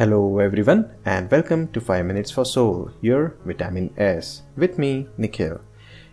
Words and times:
Hello 0.00 0.38
everyone 0.38 0.90
and 1.04 1.30
welcome 1.30 1.68
to 1.72 1.78
5 1.78 2.06
Minutes 2.06 2.30
for 2.30 2.46
Soul, 2.46 2.90
your 3.02 3.36
Vitamin 3.44 3.92
S, 3.98 4.40
with 4.56 4.78
me, 4.78 5.06
Nikhil. 5.18 5.60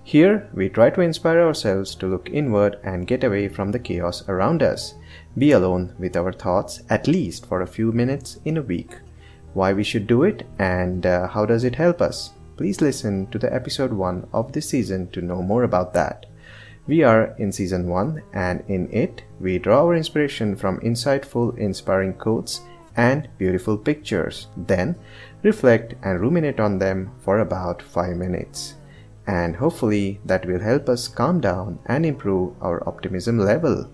Here, 0.03 0.49
we 0.53 0.67
try 0.67 0.89
to 0.89 0.99
inspire 0.99 1.39
ourselves 1.39 1.95
to 1.95 2.07
look 2.07 2.29
inward 2.29 2.79
and 2.83 3.07
get 3.07 3.23
away 3.23 3.47
from 3.47 3.71
the 3.71 3.79
chaos 3.79 4.27
around 4.27 4.61
us. 4.61 4.95
Be 5.37 5.51
alone 5.51 5.95
with 5.97 6.17
our 6.17 6.33
thoughts 6.33 6.81
at 6.89 7.07
least 7.07 7.45
for 7.45 7.61
a 7.61 7.73
few 7.75 7.93
minutes 7.93 8.39
in 8.43 8.57
a 8.57 8.61
week. 8.61 8.91
Why 9.53 9.71
we 9.71 9.85
should 9.85 10.05
do 10.05 10.23
it 10.23 10.45
and 10.59 11.05
uh, 11.05 11.29
how 11.29 11.45
does 11.45 11.63
it 11.63 11.75
help 11.75 12.01
us? 12.01 12.31
Please 12.57 12.81
listen 12.81 13.27
to 13.27 13.39
the 13.39 13.53
episode 13.55 13.93
1 13.93 14.27
of 14.33 14.51
this 14.51 14.67
season 14.67 15.09
to 15.11 15.21
know 15.21 15.41
more 15.41 15.63
about 15.63 15.93
that. 15.93 16.25
We 16.87 17.03
are 17.03 17.33
in 17.37 17.53
season 17.53 17.87
1 17.87 18.21
and 18.33 18.65
in 18.67 18.91
it, 18.91 19.23
we 19.39 19.59
draw 19.59 19.85
our 19.85 19.95
inspiration 19.95 20.57
from 20.57 20.81
insightful, 20.81 21.57
inspiring 21.57 22.15
quotes 22.15 22.59
and 22.97 23.29
beautiful 23.37 23.77
pictures. 23.77 24.47
Then 24.57 24.95
reflect 25.43 25.93
and 26.03 26.19
ruminate 26.19 26.59
on 26.59 26.79
them 26.79 27.11
for 27.19 27.39
about 27.39 27.81
5 27.81 28.17
minutes. 28.17 28.73
And 29.27 29.55
hopefully 29.55 30.19
that 30.25 30.45
will 30.45 30.59
help 30.59 30.89
us 30.89 31.07
calm 31.07 31.39
down 31.39 31.79
and 31.85 32.05
improve 32.05 32.55
our 32.61 32.87
optimism 32.87 33.37
level. 33.37 33.89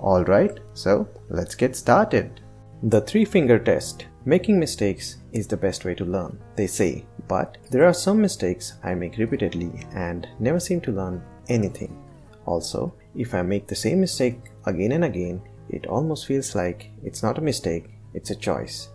Alright, 0.00 0.60
so 0.74 1.08
let's 1.30 1.54
get 1.54 1.74
started. 1.74 2.40
The 2.82 3.00
three 3.00 3.24
finger 3.24 3.58
test. 3.58 4.06
Making 4.26 4.58
mistakes 4.58 5.18
is 5.32 5.46
the 5.46 5.56
best 5.56 5.84
way 5.84 5.94
to 5.94 6.04
learn, 6.04 6.38
they 6.56 6.66
say, 6.66 7.06
but 7.28 7.58
there 7.70 7.86
are 7.86 7.94
some 7.94 8.20
mistakes 8.20 8.74
I 8.82 8.94
make 8.94 9.18
repeatedly 9.18 9.86
and 9.94 10.26
never 10.40 10.58
seem 10.58 10.80
to 10.82 10.92
learn 10.92 11.22
anything. 11.48 11.96
Also, 12.44 12.92
if 13.14 13.34
I 13.34 13.42
make 13.42 13.68
the 13.68 13.76
same 13.76 14.00
mistake 14.00 14.50
again 14.66 14.92
and 14.92 15.04
again, 15.04 15.40
it 15.68 15.86
almost 15.86 16.26
feels 16.26 16.54
like 16.56 16.90
it's 17.04 17.22
not 17.22 17.38
a 17.38 17.40
mistake 17.40 17.95
it's 18.16 18.30
a 18.30 18.34
choice. 18.34 18.88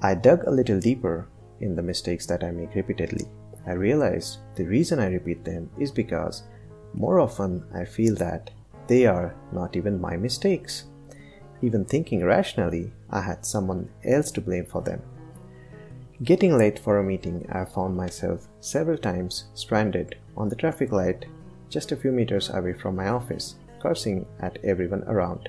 I 0.00 0.14
dug 0.14 0.44
a 0.44 0.50
little 0.50 0.80
deeper 0.80 1.28
in 1.60 1.76
the 1.76 1.82
mistakes 1.82 2.24
that 2.26 2.42
I 2.42 2.52
make 2.52 2.74
repeatedly. 2.74 3.26
I 3.66 3.72
realized 3.72 4.38
the 4.54 4.64
reason 4.64 4.98
I 4.98 5.08
repeat 5.08 5.44
them 5.44 5.68
is 5.78 5.90
because 5.90 6.44
more 6.94 7.20
often 7.20 7.64
I 7.74 7.84
feel 7.84 8.14
that 8.16 8.50
they 8.86 9.04
are 9.06 9.34
not 9.52 9.76
even 9.76 10.00
my 10.00 10.16
mistakes. 10.16 10.84
Even 11.60 11.84
thinking 11.84 12.24
rationally, 12.24 12.92
I 13.10 13.20
had 13.20 13.44
someone 13.44 13.90
else 14.04 14.30
to 14.32 14.40
blame 14.40 14.64
for 14.64 14.80
them. 14.80 15.02
Getting 16.22 16.56
late 16.56 16.78
for 16.78 16.98
a 16.98 17.04
meeting, 17.04 17.46
I 17.50 17.64
found 17.64 17.96
myself 17.96 18.46
several 18.60 18.98
times 18.98 19.44
stranded 19.54 20.16
on 20.36 20.48
the 20.48 20.56
traffic 20.56 20.92
light 20.92 21.26
just 21.68 21.92
a 21.92 21.96
few 21.96 22.12
meters 22.12 22.50
away 22.50 22.72
from 22.74 22.96
my 22.96 23.08
office, 23.08 23.56
cursing 23.80 24.26
at 24.40 24.58
everyone 24.64 25.04
around. 25.04 25.48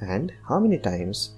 And 0.00 0.32
how 0.48 0.58
many 0.58 0.78
times 0.78 1.36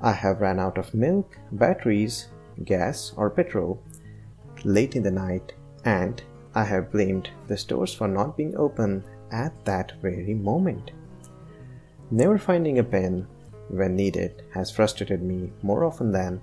I 0.00 0.12
have 0.12 0.40
ran 0.40 0.58
out 0.58 0.78
of 0.78 0.94
milk, 0.94 1.38
batteries, 1.52 2.28
gas, 2.64 3.12
or 3.16 3.30
petrol 3.30 3.82
late 4.64 4.96
in 4.96 5.02
the 5.02 5.10
night, 5.10 5.52
and 5.84 6.22
I 6.54 6.64
have 6.64 6.92
blamed 6.92 7.30
the 7.46 7.56
stores 7.56 7.94
for 7.94 8.08
not 8.08 8.36
being 8.36 8.56
open 8.56 9.04
at 9.30 9.64
that 9.64 9.92
very 10.00 10.34
moment. 10.34 10.90
Never 12.10 12.38
finding 12.38 12.78
a 12.78 12.84
pen 12.84 13.26
when 13.68 13.96
needed 13.96 14.42
has 14.54 14.70
frustrated 14.70 15.22
me 15.22 15.52
more 15.62 15.84
often 15.84 16.12
than 16.12 16.40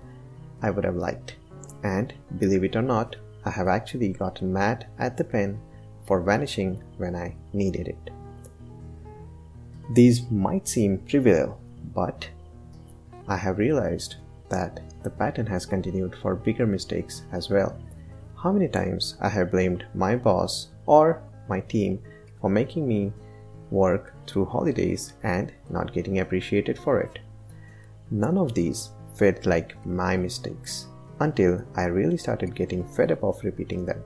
I 0.62 0.70
would 0.70 0.84
have 0.84 0.96
liked. 0.96 1.36
And 1.84 2.14
believe 2.38 2.64
it 2.64 2.76
or 2.76 2.82
not, 2.82 3.16
I 3.46 3.50
have 3.50 3.68
actually 3.68 4.10
gotten 4.10 4.54
mad 4.54 4.88
at 5.00 5.18
the 5.18 5.24
pen 5.24 5.60
for 6.06 6.22
vanishing 6.22 6.84
when 6.98 7.16
I 7.16 7.36
needed 7.54 7.88
it. 7.88 8.10
These 9.94 10.30
might 10.32 10.68
seem 10.68 11.06
trivial, 11.06 11.60
but 11.94 12.30
I 13.28 13.38
have 13.38 13.58
realized 13.58 14.16
that 14.50 14.82
the 15.04 15.10
pattern 15.10 15.46
has 15.48 15.66
continued 15.66 16.16
for 16.16 16.36
bigger 16.36 16.68
mistakes 16.68 17.24
as 17.32 17.50
well. 17.50 17.78
How 18.36 18.52
many 18.52 18.68
times 18.68 19.18
I 19.22 19.30
have 19.30 19.52
blamed 19.52 19.86
my 19.94 20.16
boss 20.16 20.70
or 20.86 21.22
my 21.48 21.62
team 21.62 22.02
for 22.42 22.50
making 22.50 22.88
me 22.88 23.14
work 23.74 24.14
through 24.28 24.46
holidays 24.46 25.14
and 25.24 25.52
not 25.70 25.94
getting 25.94 26.20
appreciated 26.20 26.78
for 26.78 27.02
it. 27.02 27.20
None 28.12 28.38
of 28.38 28.54
these 28.54 28.92
felt 29.16 29.46
like 29.46 29.86
my 29.86 30.16
mistakes 30.16 30.88
until 31.20 31.64
I 31.76 31.86
really 31.86 32.18
started 32.18 32.56
getting 32.56 32.88
fed 32.88 33.12
up 33.12 33.24
of 33.24 33.44
repeating 33.44 33.86
them. 33.86 34.04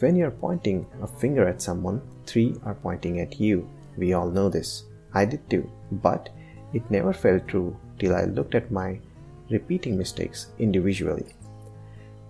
When 0.00 0.16
you're 0.16 0.30
pointing 0.30 0.86
a 1.02 1.06
finger 1.06 1.46
at 1.46 1.62
someone, 1.62 2.00
three 2.26 2.56
are 2.64 2.74
pointing 2.74 3.20
at 3.20 3.38
you. 3.38 3.68
We 3.96 4.14
all 4.14 4.30
know 4.30 4.48
this. 4.48 4.84
I 5.12 5.24
did 5.24 5.48
too, 5.50 5.70
but 5.92 6.30
it 6.72 6.90
never 6.90 7.12
felt 7.12 7.46
true 7.48 7.76
till 8.00 8.16
I 8.16 8.24
looked 8.24 8.56
at 8.56 8.72
my 8.72 8.98
repeating 9.50 9.96
mistakes 9.96 10.48
individually. 10.58 11.26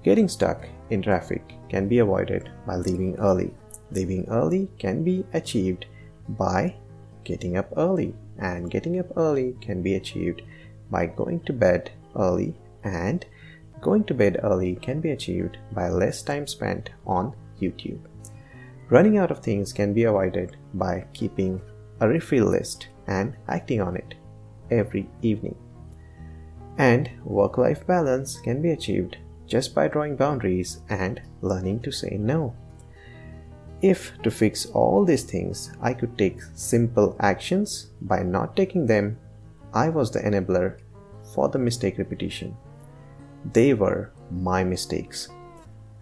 Getting 0.03 0.29
stuck 0.29 0.67
in 0.91 1.03
traffic 1.03 1.55
can 1.69 1.89
be 1.89 2.01
avoided 2.01 2.51
by 2.67 2.77
leaving 2.77 3.17
early. 3.19 3.55
Leaving 3.93 4.29
early 4.29 4.69
can 4.79 5.03
be 5.05 5.25
achieved 5.33 5.87
by 6.31 6.75
getting 7.25 7.57
up 7.57 7.73
early, 7.77 8.15
and 8.39 8.71
getting 8.71 8.99
up 8.99 9.07
early 9.17 9.57
can 9.61 9.83
be 9.83 9.95
achieved 9.95 10.43
by 10.91 11.07
going 11.07 11.41
to 11.41 11.53
bed 11.53 11.91
early, 12.17 12.55
and 12.85 13.27
going 13.81 14.05
to 14.05 14.15
bed 14.15 14.41
early 14.43 14.77
can 14.77 15.01
be 15.01 15.11
achieved 15.11 15.59
by 15.73 15.89
less 15.89 16.23
time 16.23 16.47
spent 16.47 16.91
on 17.07 17.35
YouTube. 17.61 18.01
Running 18.89 19.19
out 19.19 19.31
of 19.31 19.41
things 19.41 19.73
can 19.73 19.93
be 19.93 20.05
avoided 20.05 20.57
by 20.75 21.07
keeping 21.13 21.61
a 22.01 22.09
refill 22.09 22.47
list 22.47 22.89
and 23.07 23.37
acting 23.49 23.81
on 23.81 23.97
it 23.97 24.15
every 24.71 25.09
evening. 25.23 25.57
And 26.79 27.11
work 27.25 27.59
life 27.59 27.87
balance 27.87 28.39
can 28.41 28.63
be 28.63 28.71
achieved 28.71 29.19
just 29.47 29.75
by 29.75 29.89
drawing 29.89 30.17
boundaries 30.17 30.81
and 30.89 31.21
learning 31.43 31.81
to 31.81 31.91
say 31.91 32.17
no. 32.19 32.55
If 33.83 34.13
to 34.23 34.31
fix 34.31 34.67
all 34.67 35.05
these 35.05 35.25
things 35.25 35.73
I 35.81 35.95
could 35.95 36.17
take 36.17 36.41
simple 36.55 37.17
actions, 37.19 37.91
by 38.03 38.23
not 38.23 38.57
taking 38.57 38.87
them, 38.87 39.19
I 39.73 39.89
was 39.89 40.11
the 40.11 40.21
enabler 40.21 40.79
for 41.35 41.49
the 41.49 41.59
mistake 41.59 41.99
repetition. 41.99 42.57
They 43.53 43.75
were 43.75 44.13
my 44.31 44.65
mistakes. 44.65 45.29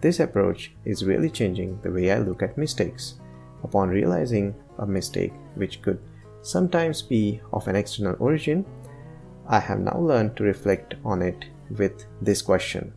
This 0.01 0.19
approach 0.19 0.73
is 0.85 1.05
really 1.05 1.29
changing 1.29 1.79
the 1.81 1.91
way 1.91 2.11
I 2.11 2.19
look 2.19 2.43
at 2.43 2.57
mistakes. 2.57 3.15
Upon 3.63 3.89
realizing 3.89 4.55
a 4.77 4.85
mistake 4.85 5.33
which 5.55 5.81
could 5.81 5.99
sometimes 6.41 7.01
be 7.01 7.41
of 7.53 7.67
an 7.67 7.75
external 7.75 8.15
origin, 8.19 8.65
I 9.47 9.59
have 9.59 9.79
now 9.79 9.97
learned 9.97 10.37
to 10.37 10.43
reflect 10.43 10.95
on 11.03 11.21
it 11.21 11.45
with 11.77 12.05
this 12.21 12.41
question 12.41 12.93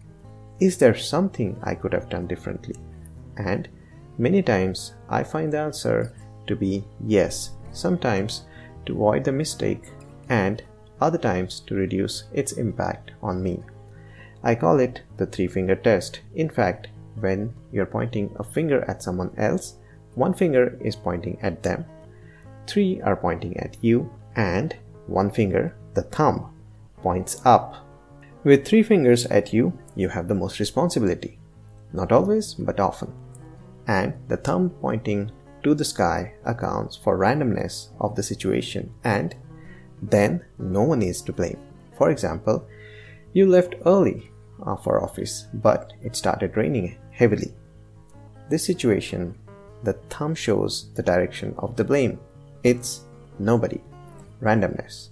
Is 0.61 0.79
there 0.79 0.95
something 0.95 1.59
I 1.63 1.75
could 1.75 1.93
have 1.93 2.09
done 2.09 2.27
differently? 2.27 2.77
And 3.37 3.69
many 4.19 4.43
times 4.43 4.95
I 5.09 5.25
find 5.25 5.53
the 5.53 5.59
answer 5.59 6.15
to 6.47 6.57
be 6.57 6.85
yes, 7.07 7.53
sometimes 7.73 8.43
to 8.87 8.93
avoid 8.93 9.25
the 9.25 9.33
mistake, 9.33 9.91
and 10.29 10.63
other 11.01 11.19
times 11.19 11.61
to 11.67 11.75
reduce 11.75 12.25
its 12.33 12.53
impact 12.53 13.13
on 13.23 13.43
me. 13.43 13.63
I 14.45 14.55
call 14.55 14.81
it 14.81 15.03
the 15.17 15.27
three 15.27 15.49
finger 15.49 15.75
test. 15.75 16.21
In 16.35 16.49
fact, 16.49 16.89
when 17.19 17.55
you're 17.73 17.87
pointing 17.87 18.35
a 18.37 18.45
finger 18.45 18.85
at 18.89 19.03
someone 19.03 19.33
else, 19.37 19.77
one 20.15 20.35
finger 20.35 20.79
is 20.81 20.97
pointing 20.97 21.39
at 21.43 21.63
them 21.63 21.85
three 22.67 23.01
are 23.03 23.17
pointing 23.17 23.57
at 23.59 23.77
you, 23.81 24.11
and 24.37 24.75
one 25.07 25.31
finger, 25.31 25.77
the 25.95 26.03
thumb, 26.03 26.55
points 26.99 27.41
up. 27.45 27.87
With 28.45 28.67
three 28.67 28.83
fingers 28.83 29.27
at 29.27 29.53
you, 29.53 29.79
you 29.95 30.09
have 30.09 30.29
the 30.29 30.35
most 30.35 30.59
responsibility. 30.59 31.39
Not 31.93 32.13
always, 32.13 32.55
but 32.55 32.81
often. 32.81 33.13
And 33.87 34.15
the 34.29 34.37
thumb 34.37 34.71
pointing 34.81 35.31
to 35.63 35.75
the 35.75 35.85
sky 35.85 36.35
accounts 36.45 36.97
for 36.97 37.19
randomness 37.19 37.89
of 38.01 38.15
the 38.15 38.23
situation, 38.23 38.93
and 39.05 39.35
then 40.01 40.45
no 40.59 40.83
one 40.83 41.03
is 41.03 41.23
to 41.23 41.33
blame. 41.33 41.59
For 41.97 42.11
example, 42.11 42.67
you 43.33 43.47
left 43.47 43.77
early 43.87 44.31
uh, 44.65 44.77
for 44.77 45.03
office, 45.03 45.47
but 45.55 45.93
it 46.03 46.17
started 46.17 46.57
raining 46.57 46.99
heavily. 47.11 47.55
This 48.51 48.65
situation, 48.65 49.37
the 49.85 49.95
thumb 50.11 50.35
shows 50.35 50.93
the 50.95 51.03
direction 51.03 51.55
of 51.59 51.77
the 51.77 51.85
blame 51.85 52.19
it's 52.63 53.03
nobody. 53.39 53.81
Randomness. 54.41 55.09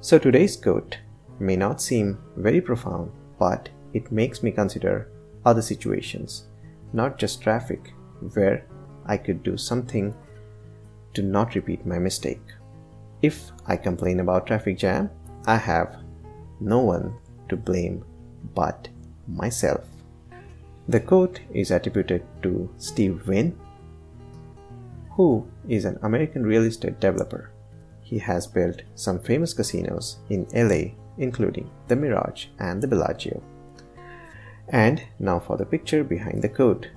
So 0.00 0.18
today's 0.18 0.56
quote 0.56 0.98
may 1.38 1.56
not 1.56 1.80
seem 1.80 2.18
very 2.36 2.60
profound, 2.60 3.12
but 3.38 3.68
it 3.92 4.12
makes 4.12 4.42
me 4.42 4.50
consider 4.50 5.10
other 5.44 5.62
situations, 5.62 6.44
not 6.92 7.18
just 7.18 7.42
traffic, 7.42 7.92
where 8.34 8.66
I 9.06 9.16
could 9.16 9.42
do 9.42 9.56
something 9.56 10.14
to 11.14 11.22
not 11.22 11.54
repeat 11.54 11.86
my 11.86 11.98
mistake. 11.98 12.42
If 13.22 13.50
I 13.66 13.76
complain 13.76 14.20
about 14.20 14.46
traffic 14.46 14.78
jam, 14.78 15.10
I 15.46 15.56
have 15.56 15.96
no 16.60 16.80
one 16.80 17.14
to 17.48 17.56
blame 17.56 18.04
but 18.54 18.88
myself. 19.26 19.84
The 20.88 21.00
quote 21.00 21.40
is 21.52 21.70
attributed 21.70 22.24
to 22.42 22.68
Steve 22.76 23.26
Wynn, 23.26 23.58
who 25.20 25.46
is 25.68 25.84
an 25.84 25.98
American 26.02 26.44
real 26.46 26.64
estate 26.64 26.98
developer. 26.98 27.42
he 28.10 28.18
has 28.18 28.46
built 28.54 28.78
some 28.94 29.18
famous 29.26 29.52
casinos 29.58 30.06
in 30.30 30.46
LA, 30.68 30.82
including 31.18 31.66
the 31.88 31.96
Mirage 32.02 32.46
and 32.58 32.80
the 32.80 32.88
Bellagio. 32.92 33.42
And 34.68 35.02
now 35.18 35.38
for 35.38 35.58
the 35.58 35.66
picture 35.74 36.02
behind 36.02 36.40
the 36.40 36.48
quote. 36.48 36.88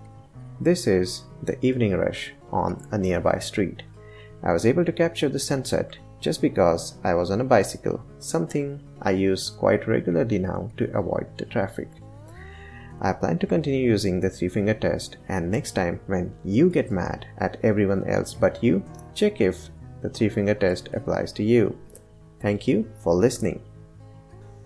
This 0.61 0.87
is 0.87 1.23
the 1.49 1.57
evening 1.67 1.93
rush 2.03 2.33
on 2.63 2.71
a 2.91 2.97
nearby 2.97 3.37
street. 3.39 3.83
I 4.41 4.53
was 4.53 4.65
able 4.65 4.85
to 4.85 4.99
capture 5.03 5.29
the 5.29 5.47
sunset 5.49 5.97
just 6.21 6.41
because 6.41 6.93
I 7.03 7.13
was 7.15 7.29
on 7.29 7.41
a 7.41 7.51
bicycle, 7.55 8.01
something 8.19 8.79
I 9.01 9.11
use 9.11 9.49
quite 9.49 9.87
regularly 9.95 10.39
now 10.39 10.71
to 10.77 10.97
avoid 10.97 11.27
the 11.37 11.45
traffic. 11.45 11.89
I 13.03 13.11
plan 13.11 13.37
to 13.39 13.47
continue 13.47 13.83
using 13.83 14.21
the 14.21 14.29
three 14.29 14.47
finger 14.47 14.73
test, 14.73 15.17
and 15.27 15.51
next 15.51 15.71
time 15.71 15.99
when 16.07 16.33
you 16.45 16.69
get 16.69 16.89
mad 16.89 17.27
at 17.37 17.57
everyone 17.61 18.09
else 18.09 18.33
but 18.33 18.63
you, 18.63 18.81
check 19.13 19.41
if 19.41 19.69
the 20.01 20.09
three 20.09 20.29
finger 20.29 20.53
test 20.53 20.87
applies 20.93 21.33
to 21.33 21.43
you. 21.43 21.77
Thank 22.41 22.65
you 22.65 22.89
for 22.99 23.13
listening. 23.13 23.61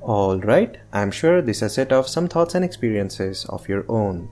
Alright, 0.03 0.77
I'm 0.93 1.09
sure 1.09 1.41
this 1.41 1.61
has 1.61 1.73
set 1.73 1.91
off 1.91 2.07
some 2.07 2.27
thoughts 2.27 2.53
and 2.53 2.63
experiences 2.63 3.45
of 3.45 3.67
your 3.67 3.85
own. 3.89 4.29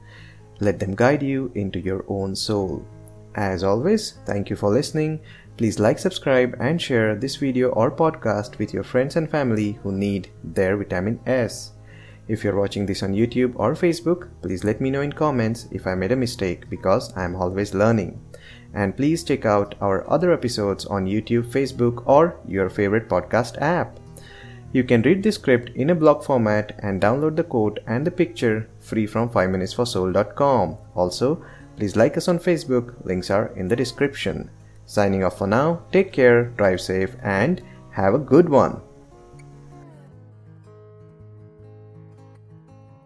Let 0.59 0.79
them 0.79 0.95
guide 0.95 1.23
you 1.23 1.51
into 1.55 1.79
your 1.79 2.05
own 2.07 2.35
soul. 2.35 2.85
As 3.33 3.63
always, 3.63 4.13
thank 4.25 4.49
you 4.49 4.55
for 4.55 4.69
listening. 4.69 5.19
Please 5.57 5.79
like, 5.79 5.99
subscribe, 5.99 6.55
and 6.59 6.81
share 6.81 7.15
this 7.15 7.37
video 7.37 7.69
or 7.69 7.89
podcast 7.89 8.57
with 8.57 8.73
your 8.73 8.83
friends 8.83 9.15
and 9.15 9.29
family 9.29 9.73
who 9.83 9.91
need 9.91 10.29
their 10.43 10.77
vitamin 10.77 11.19
S. 11.25 11.71
If 12.27 12.43
you're 12.43 12.59
watching 12.59 12.85
this 12.85 13.03
on 13.03 13.13
YouTube 13.13 13.53
or 13.55 13.73
Facebook, 13.73 14.29
please 14.41 14.63
let 14.63 14.81
me 14.81 14.89
know 14.89 15.01
in 15.01 15.13
comments 15.13 15.67
if 15.71 15.85
I 15.85 15.93
made 15.93 16.11
a 16.11 16.15
mistake 16.15 16.69
because 16.69 17.15
I'm 17.15 17.35
always 17.35 17.75
learning. 17.75 18.19
And 18.73 18.97
please 18.97 19.23
check 19.23 19.45
out 19.45 19.75
our 19.79 20.09
other 20.09 20.33
episodes 20.33 20.85
on 20.85 21.05
YouTube, 21.05 21.45
Facebook, 21.45 22.03
or 22.07 22.37
your 22.47 22.69
favorite 22.69 23.07
podcast 23.07 23.61
app. 23.61 23.99
You 24.73 24.83
can 24.83 25.03
read 25.03 25.23
the 25.23 25.31
script 25.31 25.69
in 25.75 25.91
a 25.91 25.95
blog 25.95 26.23
format 26.23 26.77
and 26.79 27.01
download 27.01 27.35
the 27.35 27.43
quote 27.43 27.79
and 27.87 28.05
the 28.05 28.11
picture 28.11 28.67
free 28.79 29.05
from 29.05 29.29
5minutesforsoul.com. 29.29 30.77
Also, 30.95 31.45
please 31.77 31.95
like 31.95 32.17
us 32.17 32.27
on 32.27 32.39
Facebook, 32.39 32.93
links 33.05 33.29
are 33.29 33.53
in 33.55 33.67
the 33.67 33.75
description. 33.75 34.49
Signing 34.85 35.23
off 35.23 35.37
for 35.37 35.47
now, 35.47 35.83
take 35.91 36.11
care, 36.11 36.45
drive 36.57 36.81
safe, 36.81 37.15
and 37.23 37.61
have 37.91 38.13
a 38.13 38.19
good 38.19 38.49
one. 38.49 38.81